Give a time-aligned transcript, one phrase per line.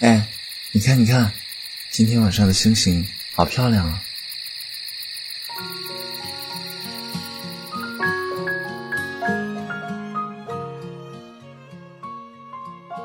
[0.00, 0.26] 哎，
[0.72, 1.32] 你看，你看，
[1.90, 4.02] 今天晚上的星星好漂亮啊！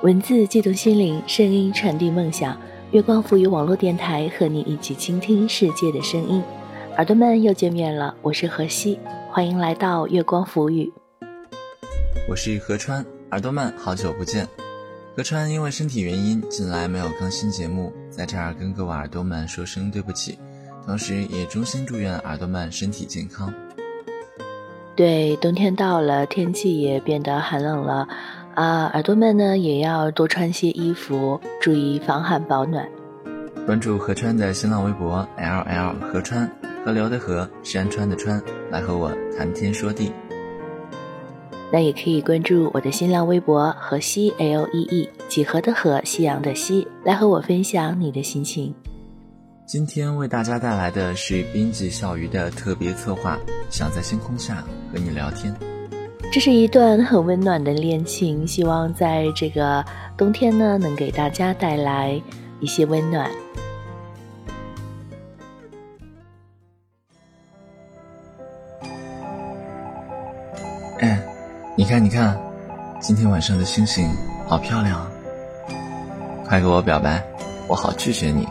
[0.01, 2.59] 文字悸动心灵，声音传递梦想。
[2.91, 6.41] 月光赋予网络电台和你一起倾听世界的声音。
[6.95, 8.97] 耳朵们又见面了，我是何西，
[9.29, 10.91] 欢迎来到月光赋予。
[12.29, 14.47] 我是何川，耳朵们好久不见。
[15.17, 20.37] 何川因为身体原因，近来没有更新节目，在这儿跟各位耳朵们说声对不起，
[20.85, 23.51] 同时也衷心祝愿耳朵们身体健康。
[24.95, 28.07] 对，冬天到了，天气也变得寒冷了，
[28.53, 32.87] 啊，耳朵们呢也要多穿些衣服，注意防寒保暖。
[33.65, 36.47] 关注何川的新浪微博 L L 何川，
[36.85, 38.39] 河流的河，山川的川，
[38.69, 40.11] 来和我谈天说地。
[41.71, 48.73] 那也可以关注我的新浪微博河西 L E E 几何的河夕阳的西，来和我分享你的心情。
[49.65, 53.37] 今天为大家带来的是编辑笑鱼的特别策划，
[53.69, 55.53] 想在星空下和你聊天。
[56.31, 59.83] 这是一段很温暖的恋情，希望在这个
[60.15, 62.21] 冬天呢，能给大家带来
[62.61, 63.29] 一些温暖。
[71.87, 72.37] 看，你看，
[72.99, 74.09] 今天晚上的星星
[74.45, 75.07] 好漂亮啊！
[76.45, 77.23] 快给我表白，
[77.65, 78.45] 我好拒绝你。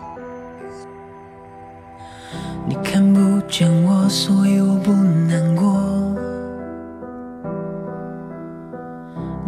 [2.66, 5.76] 你看不见我，所以我不难过。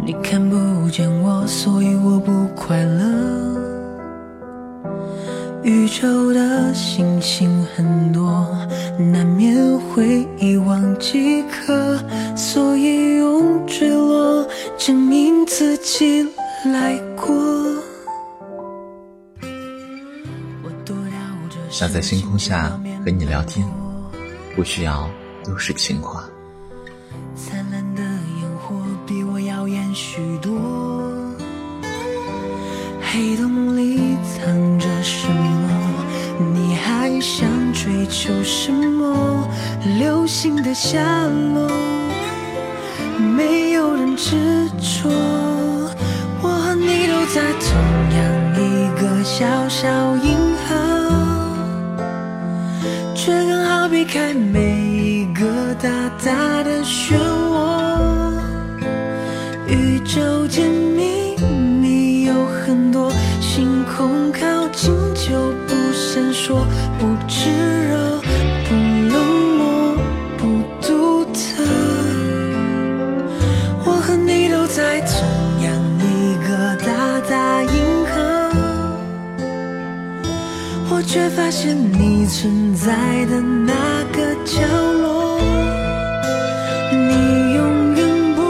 [0.05, 3.68] 你看不见我，所以我不快乐。
[5.63, 8.47] 宇宙的星星很多，
[8.97, 11.97] 难免会遗忘几颗，
[12.35, 16.25] 所以用坠落证明自己
[16.65, 17.29] 来过。
[21.69, 23.65] 想在星空下和你聊天，
[24.55, 25.09] 不需要
[25.43, 26.23] 都市情话。
[27.35, 30.51] 灿烂的烟火比我耀眼许多，
[33.01, 35.48] 黑洞里藏着什么？
[37.19, 39.47] 想追求什么？
[39.97, 40.99] 流星的下
[41.53, 41.69] 落，
[43.35, 44.35] 没有人执
[44.77, 45.09] 着。
[46.41, 47.69] 我和你都在同
[48.15, 48.19] 样
[48.55, 49.87] 一个小小
[50.17, 50.35] 银
[50.67, 50.75] 河，
[53.15, 55.89] 却刚好避开每一个大
[56.23, 57.15] 大的漩
[57.51, 58.33] 涡。
[59.67, 61.35] 宇宙间秘
[61.81, 66.65] 密有很多，星空靠近就不闪烁，
[80.91, 84.59] 我却发现你存在的那个角
[84.93, 85.39] 落，
[86.91, 88.41] 你永远不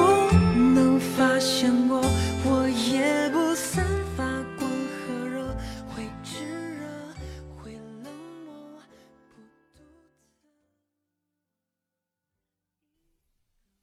[0.74, 2.02] 能发现我，
[2.46, 3.86] 我也不散
[4.16, 4.24] 发
[4.58, 5.54] 光和热，
[5.90, 6.46] 会炙
[6.78, 7.14] 热，
[7.58, 8.12] 会冷
[8.46, 8.82] 漠，
[9.36, 9.42] 不
[9.78, 9.84] 独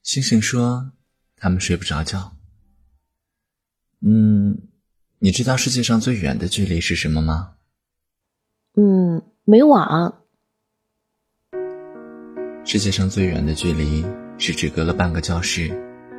[0.02, 0.92] 星星说，
[1.36, 2.36] 他们睡不着觉。
[4.00, 4.58] 嗯，
[5.18, 7.52] 你知道世界上最远的距离是什么吗？
[8.78, 10.14] 嗯，没网。
[12.62, 14.04] 世界上最远的距离
[14.36, 15.70] 是只隔了半个教室，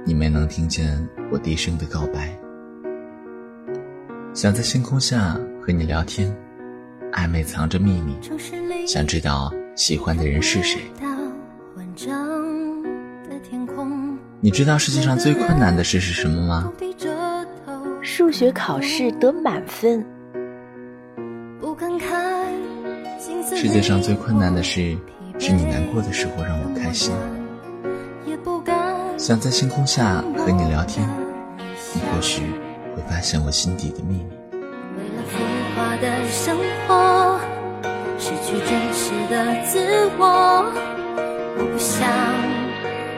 [0.03, 2.35] 你没能听见我低声的告白。
[4.33, 6.35] 想在星空下和你聊天，
[7.11, 8.17] 暧昧藏着秘密，
[8.87, 10.81] 想知道喜欢的人是谁。
[14.39, 16.73] 你知道世界上最困难的事是什么吗？
[18.01, 20.03] 数学考试得满分。
[23.59, 24.95] 世界上最困难的事
[25.39, 27.11] 是你难过的时候让我开心。
[29.17, 31.09] 想在星空下和你聊天，
[31.91, 32.43] 你或许
[32.95, 34.29] 会发现我心底的秘密。
[34.51, 35.39] 为了浮
[35.75, 36.55] 华的生
[36.87, 37.39] 活，
[38.19, 40.63] 失去真实的自我，
[41.57, 42.07] 我不想，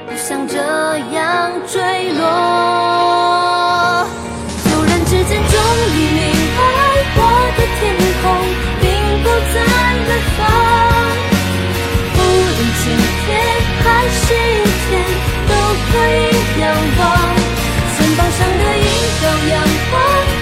[0.07, 0.57] 不想这
[1.13, 2.88] 样坠落。
[14.29, 14.93] 还是雨天，
[15.47, 15.51] 都
[15.89, 16.21] 可以
[16.61, 16.63] 仰
[16.99, 17.01] 望。
[17.97, 18.85] 肩膀上的一
[19.19, 19.51] 道阳
[19.89, 19.93] 光，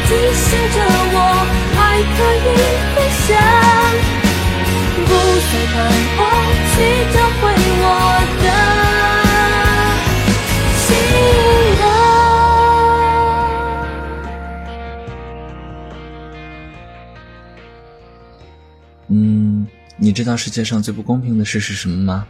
[0.08, 0.46] 提醒
[0.76, 0.78] 着
[1.14, 1.16] 我
[1.74, 2.46] 还可以
[2.94, 3.28] 飞翔，
[5.06, 5.10] 不
[5.48, 5.76] 再彷
[6.18, 6.20] 徨，
[6.68, 6.76] 去
[7.14, 7.42] 找回
[7.80, 7.86] 我
[8.44, 8.46] 的
[10.76, 10.86] 心
[19.10, 22.28] 嗯，你知道世界上最不公平的事是什么吗？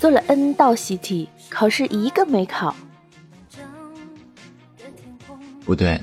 [0.00, 2.74] 做了 N 道习题，考试一个没考。
[5.62, 6.00] 不对，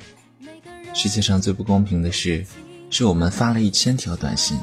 [0.94, 2.45] 世界上最不公平的事，
[2.91, 4.59] 是我们发了一千条短信，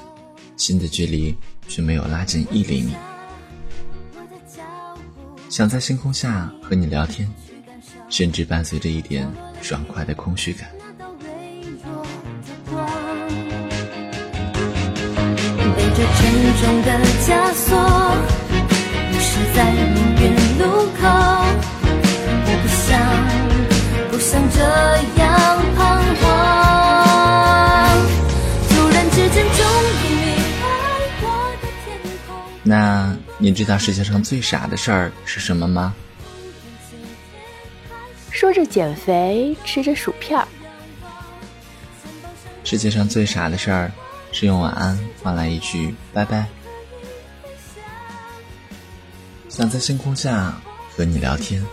[0.57, 1.37] 心的距离
[1.67, 2.95] 却没有拉近一厘米。
[5.49, 7.29] 想在星空下和你聊天，
[8.09, 9.29] 甚至伴随着一点
[9.61, 10.71] 爽快的空虚感。
[15.77, 16.31] 背着沉
[16.61, 17.75] 重的枷锁，
[19.35, 20.23] 迷失在命运
[20.59, 21.03] 路口。
[22.47, 23.01] 我不想，
[24.11, 24.61] 不想这
[25.21, 25.27] 样
[25.75, 25.79] 彷
[26.21, 26.23] 徨。
[28.69, 29.59] 突然之间，终
[30.05, 30.65] 于明白
[31.23, 31.27] 我
[31.61, 31.87] 的天
[32.29, 32.31] 空。
[32.63, 35.93] 那你知道世界上最傻的事儿是什么吗？
[38.31, 40.47] 说着减肥，吃着薯片儿。
[42.63, 43.91] 世界上最傻的事儿。
[44.37, 46.45] 是用晚安换来一句拜拜。
[49.57, 50.53] 想在星空下
[50.97, 51.65] 和你聊天，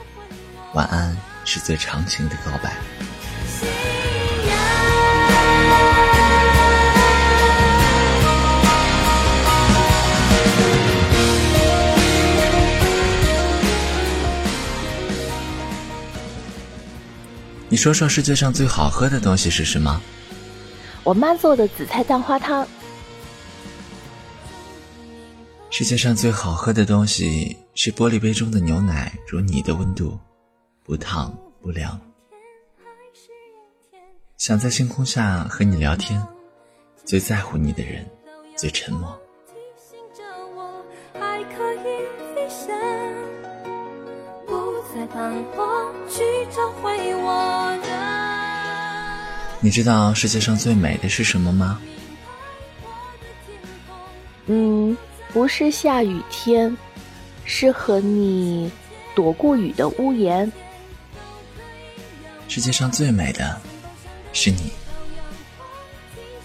[0.75, 2.77] 晚安是最长情的告白。
[17.67, 19.99] 你说说世界上最好喝的东西是什么？
[21.03, 22.67] 我妈做的紫菜蛋花汤。
[25.81, 30.15] 世界上最好喝的东西是玻璃杯中的牛奶，如你的温度，
[30.83, 31.99] 不烫不凉。
[34.37, 36.23] 想在星空下和你聊天，
[37.03, 38.07] 最在乎你的人，
[38.55, 39.19] 最沉默。
[49.59, 51.81] 你知道世界上最美的是什么吗？
[54.45, 54.95] 嗯，
[55.33, 56.75] 不是下雨天，
[57.45, 58.69] 是和你
[59.15, 60.51] 躲过雨的屋檐。
[62.49, 63.59] 世界上最美的
[64.33, 64.71] 是你，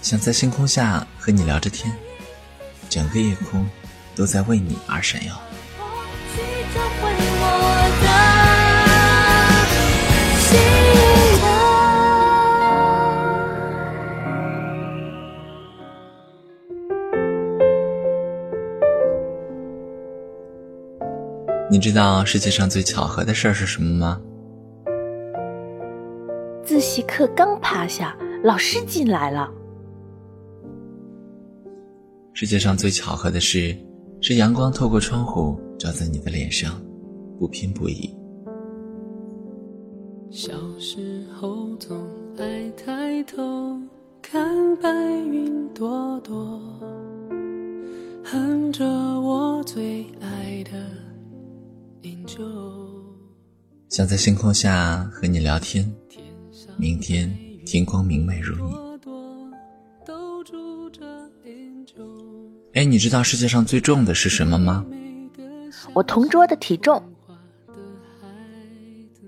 [0.02, 1.92] 想在星空下和你聊着天，
[2.88, 3.68] 整个夜空
[4.14, 5.40] 都在为你而闪耀。
[21.76, 24.18] 你知道世界上最巧合的事儿是什么吗？
[26.64, 29.52] 自习课刚趴下，老师进来了。
[32.32, 33.76] 世界上最巧合的事，
[34.22, 36.80] 是阳光透过窗户照在你的脸上，
[37.38, 38.10] 不偏不倚。
[40.30, 41.94] 小时候总
[42.38, 43.78] 爱抬头
[44.22, 44.88] 看白
[45.28, 46.58] 云朵朵，
[48.24, 48.82] 哼着
[49.20, 50.70] 我最爱的。
[53.88, 55.90] 想在星空下和你聊天，
[56.76, 57.34] 明天
[57.64, 58.74] 天光明媚如你。
[62.74, 64.84] 哎，你知道世界上最重的是什么吗？
[65.94, 67.02] 我同桌的体重。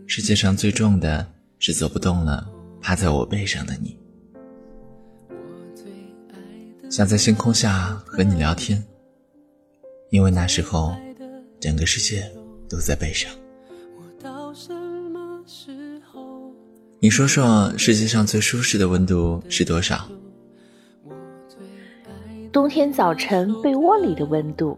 [0.06, 1.26] 世界上最重的
[1.58, 2.46] 是走不动了，
[2.80, 3.98] 趴在我背上的你。
[6.90, 8.84] 想在星空下和你聊天，
[10.10, 10.94] 因为那时候
[11.58, 12.30] 整个世界。
[12.68, 13.30] 都在背上。
[17.00, 20.08] 你说说，世界上最舒适的温度是多少？
[22.50, 24.76] 冬天早晨被窝里的温度。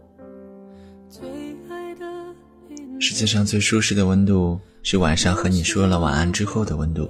[2.99, 7.09] 世界上最舒适的温度是晚上和你说了晚安之后的温度。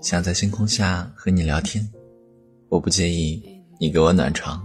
[0.00, 1.84] 想在星空下和你聊天，
[2.68, 3.42] 我不介意
[3.80, 4.64] 你给我暖床。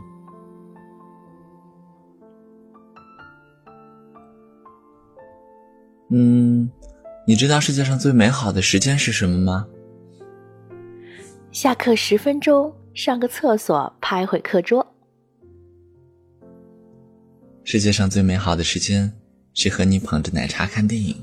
[6.16, 6.70] 嗯，
[7.26, 9.68] 你知道世界上最美好的时间是什么吗？
[11.52, 14.86] 下课十分钟上个厕所，拍会课桌。
[17.64, 19.12] 世界上最美好的时间
[19.56, 21.16] 是和你捧着奶茶看电影。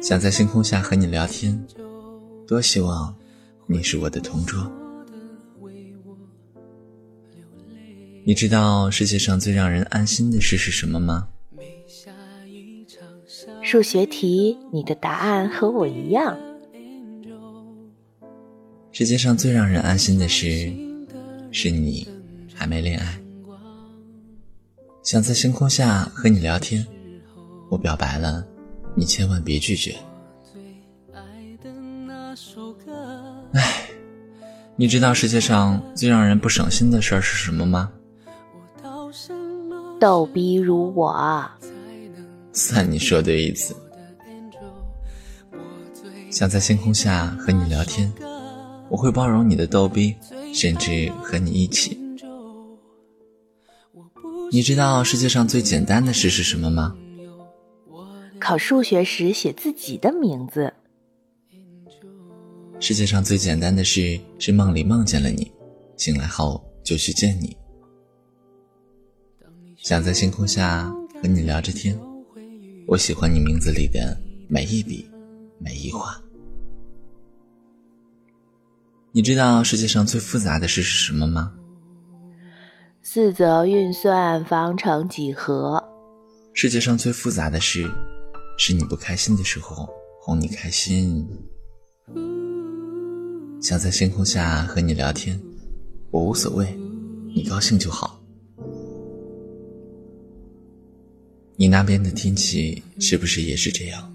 [0.00, 1.66] 想在星空下和你聊天，
[2.46, 3.12] 多希望
[3.66, 4.70] 你是我的同桌。
[8.24, 11.28] 你知道世界上最让人安心的事是什么吗？
[13.66, 16.38] 数学题，你的答案和我一样。
[18.92, 20.72] 世界上最让人安心的事，
[21.50, 22.06] 是你
[22.54, 23.20] 还没恋爱。
[25.02, 26.86] 想在星空下和你聊天，
[27.68, 28.46] 我表白了，
[28.94, 29.96] 你千万别拒绝。
[33.52, 33.90] 唉，
[34.76, 37.90] 你知道世界上最让人不省心的事儿是什么吗？
[39.98, 41.50] 逗逼如我，
[42.56, 43.76] 算你说对一次。
[46.30, 48.10] 想在星空下和你聊天，
[48.88, 50.14] 我会包容你的逗逼，
[50.54, 51.98] 甚至和你一起。
[54.50, 56.96] 你知道世界上最简单的事是什么吗？
[58.40, 60.72] 考数学时写自己的名字。
[62.80, 65.52] 世界上最简单的事是梦里梦见了你，
[65.96, 67.54] 醒来后就去见你。
[69.76, 71.98] 想在星空下和你聊着天，
[72.88, 74.16] 我喜欢你名字里的
[74.48, 75.10] 每一笔，
[75.58, 76.16] 每一画。
[79.10, 81.52] 你知道世界上最复杂的事是什么吗？
[83.02, 85.82] 四则运算方程几何。
[86.54, 87.90] 世界上最复杂的事，
[88.56, 89.88] 是你不开心的时候
[90.20, 91.26] 哄你开心。
[93.60, 95.40] 想在星空下和你聊天，
[96.12, 96.78] 我无所谓，
[97.34, 98.15] 你高兴就好。
[101.56, 104.12] 你那边的天气是不是也是这样？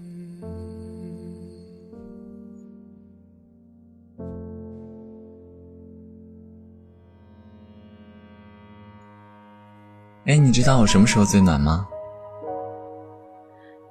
[10.24, 11.86] 哎，你知道我什么时候最暖吗？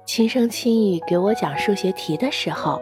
[0.06, 2.80] 轻声轻语给我讲数学题的时候。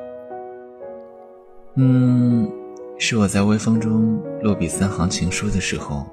[1.75, 2.49] 嗯，
[2.97, 6.07] 是我在微风中落笔三行情书的时候，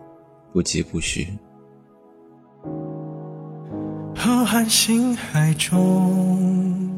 [0.51, 1.27] 不疾不徐。
[4.19, 6.89] 浩瀚星海中，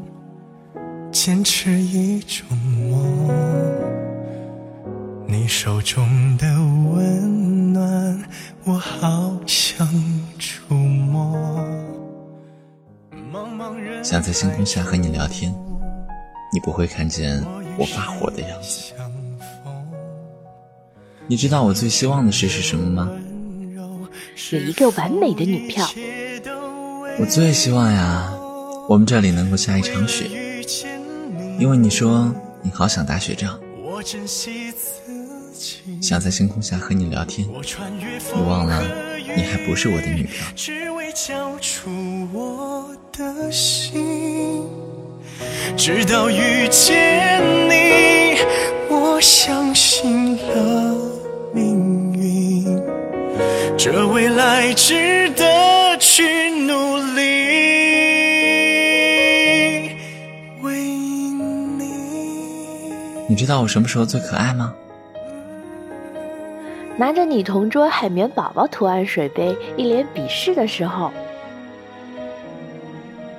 [1.12, 2.98] 坚持一种梦。
[5.26, 6.02] 你手中
[6.38, 6.46] 的
[6.90, 8.24] 温暖，
[8.64, 9.86] 我好想
[10.38, 11.38] 触摸。
[14.02, 15.54] 想在星空下和你聊天，
[16.54, 17.44] 你不会看见
[17.76, 18.94] 我发火的样子。
[21.26, 23.10] 你知道我最希望的事是什么吗？
[24.52, 25.86] 有一个完美的女票。
[27.20, 28.32] 我最希望呀，
[28.88, 30.24] 我们这里能够下一场雪，
[31.58, 33.60] 因为你说你好想打雪仗。
[36.00, 38.82] 想在星空下和你聊天，你忘了
[39.36, 40.46] 你还不是我的女票。
[45.76, 48.38] 直到遇见你，
[48.88, 50.96] 我相信了
[51.52, 52.82] 命运，
[53.76, 55.44] 这未来值得
[56.12, 57.22] 去努力。
[60.60, 60.74] 为
[61.78, 61.84] 你，
[63.28, 64.74] 你知道我什么时候最可爱吗？
[66.98, 71.12] 拿着你同桌海绵宝宝图案水杯，一脸鄙视的时候。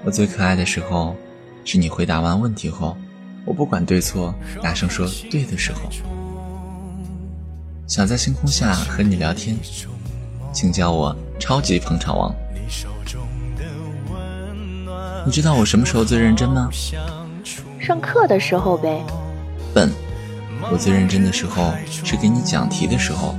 [0.05, 1.13] 我最可爱的时候，
[1.65, 2.95] 是你回答完问题后，
[3.43, 5.89] 我不管对错，大声说对的时候。
[7.85, 9.57] 想在星空下和你聊天，
[10.53, 12.33] 请叫我超级捧场王。
[15.25, 16.69] 你知道我什么时候最认真吗？
[17.79, 19.03] 上课的时候呗。
[19.73, 19.91] 笨，
[20.71, 23.35] 我最认真的时候是给你讲题的时候。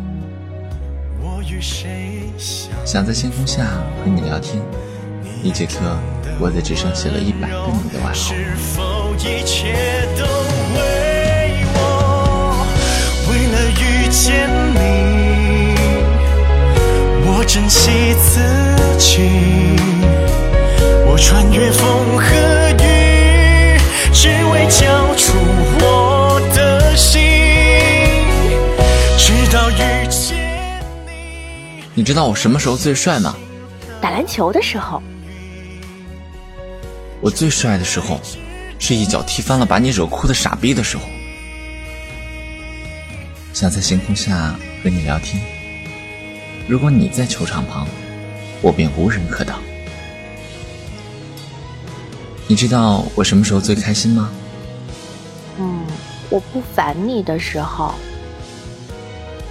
[2.84, 3.64] 想在星空下
[4.04, 4.62] 和你聊天，
[5.42, 5.74] 一节课
[6.38, 8.32] 我在纸上写了一百个你的外号。
[13.28, 14.78] 为了遇见你，
[17.26, 18.40] 我珍惜自
[18.98, 19.20] 己，
[20.01, 20.01] 我
[21.24, 22.24] 穿越风和
[22.84, 23.78] 雨，
[24.12, 25.32] 只为交出
[25.78, 27.22] 我的心，
[29.16, 30.36] 直到遇见。
[31.94, 33.36] 你你知道我什么时候最帅吗？
[34.00, 35.00] 打篮球的时候。
[37.20, 38.20] 我最帅的时候，
[38.80, 41.04] 是一脚踢翻了把你惹哭的傻逼的时候。
[43.52, 45.40] 想在星空下和你聊天，
[46.66, 47.86] 如果你在球场旁，
[48.60, 49.62] 我便无人可挡。
[52.52, 54.30] 你知道我什么时候最开心吗？
[55.58, 55.86] 嗯，
[56.28, 57.94] 我不烦你的时候。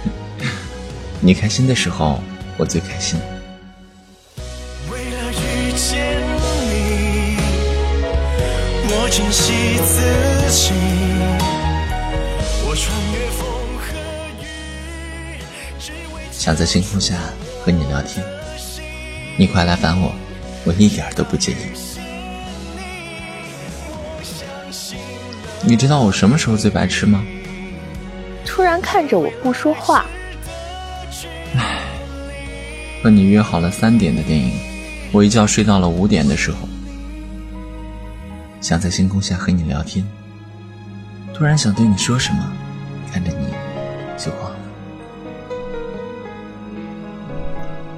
[1.18, 2.20] 你开心的时候。
[2.56, 3.18] 我最开心。
[4.88, 6.16] 为了遇见
[6.46, 7.36] 你，
[8.86, 10.72] 我珍惜自己。
[12.64, 13.42] 我穿越风
[13.80, 13.82] 和
[14.40, 14.46] 雨，
[15.80, 17.16] 只为想在星空下
[17.64, 18.24] 和你聊天，
[19.36, 20.14] 你快来烦我，
[20.64, 21.91] 我一点都不介意。
[25.64, 27.24] 你知道我什么时候最白痴吗？
[28.44, 30.04] 突然看着我不说话。
[33.02, 34.52] 和你约好了三点的电影，
[35.12, 36.68] 我一觉睡到了五点的时候，
[38.60, 40.06] 想在星空下和你聊天，
[41.34, 42.52] 突然想对你说什么，
[43.12, 43.46] 看着你，
[44.16, 44.56] 就忘了。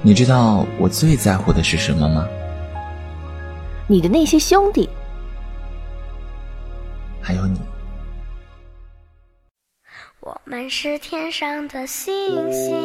[0.01, 2.27] 你知道我最在乎的是什么吗？
[3.87, 4.89] 你的那些兄弟，
[7.25, 7.59] 还有你。
[10.19, 12.13] 我们是天上的星
[12.51, 12.75] 星，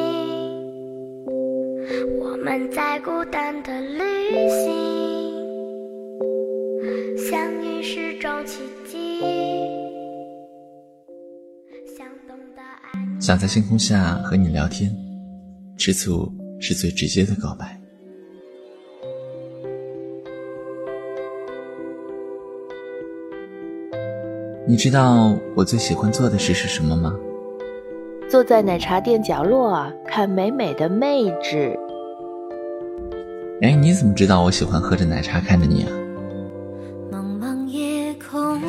[2.19, 4.01] 我们在孤单的旅
[4.49, 4.67] 行，
[7.19, 9.21] 相遇是种奇迹。
[11.97, 14.91] 想懂得爱，想在星空下和你聊天，
[15.77, 17.79] 吃醋是最直接的告白。
[24.71, 27.13] 你知道我最喜欢做的事是什么吗？
[28.29, 31.77] 坐在奶茶店角落看美美的妹纸。
[33.63, 35.91] 哎，你怎么知道我喜欢喝着奶茶看着你啊？
[37.11, 38.63] 茫茫夜空里，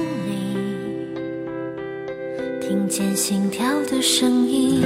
[2.59, 4.83] 听见心跳的声音。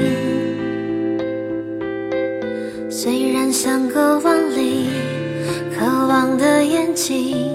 [2.90, 4.90] 虽然相隔万里，
[5.74, 7.55] 渴望的眼睛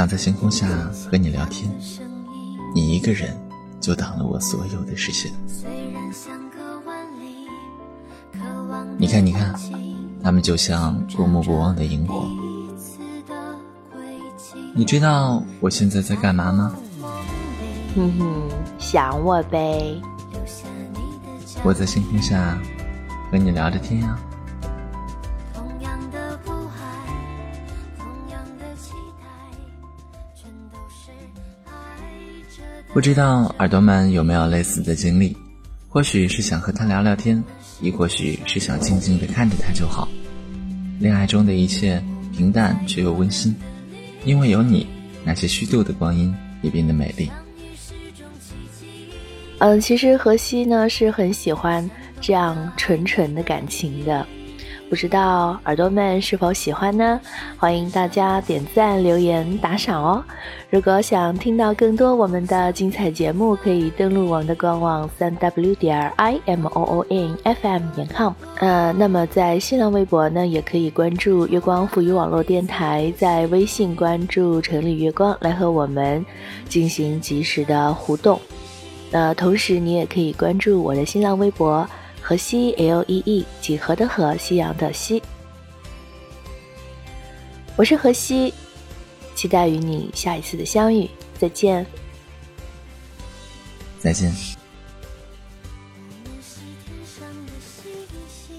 [0.00, 0.66] 想在星空下
[1.10, 1.70] 和你聊天，
[2.74, 3.38] 你一个人
[3.82, 5.30] 就挡了我所有的视线。
[8.96, 9.54] 你看，你看，
[10.22, 12.26] 他们就像过目不忘的萤火。
[14.74, 16.74] 你知道我现在在干嘛吗？
[17.94, 20.00] 哼哼，想我呗。
[21.62, 22.58] 我在星空下
[23.30, 24.29] 和你聊着天呀、同
[32.92, 35.36] 不知道耳朵们有没有类似的经历？
[35.88, 37.42] 或许是想和他聊聊天，
[37.80, 40.08] 亦或许是想静静地看着他就好。
[40.98, 42.02] 恋爱中的一切
[42.36, 43.54] 平淡却又温馨，
[44.24, 44.88] 因为有你，
[45.24, 47.30] 那些虚度的光阴也变得美丽。
[49.58, 51.88] 嗯，其实荷西呢是很喜欢
[52.20, 54.26] 这样纯纯的感情的，
[54.90, 57.20] 不知道耳朵们是否喜欢呢？
[57.56, 60.24] 欢迎大家点赞、留言、打赏哦！
[60.68, 68.32] 如果想听到更多我们的精彩节目，可以登录我们的官网三 w 点 i m o o n f m 点 com。
[68.58, 76.26] 呃，那么在新浪微博呢，也可以关注月光赋予网络电台，在微信关注城里月光，来和我们
[76.68, 78.40] 进行及时的互动。
[79.12, 81.88] 那同时，你也可以关注我的新浪微博
[82.30, 85.20] “河西 L E E”，几何的河，夕阳的夕。
[87.74, 88.54] 我是河西，
[89.34, 91.84] 期待与你下一次的相遇，再见。
[93.98, 94.32] 再见。
[94.32, 97.92] 我们是天上的星
[98.28, 98.54] 星，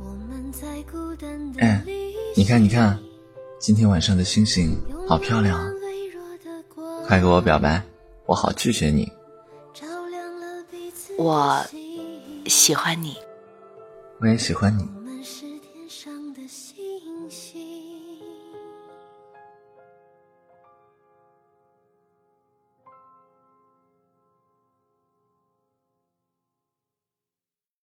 [0.00, 1.92] 我们在孤单的哎旅
[2.34, 2.98] 你看，你看，
[3.60, 4.74] 今天晚上的星星
[5.06, 5.70] 好漂亮啊！
[5.82, 7.82] 微弱的光快给我表白，
[8.24, 9.06] 我好拒绝你。
[11.24, 11.64] 我
[12.44, 13.16] 喜欢你。
[14.18, 14.86] 我也喜欢你。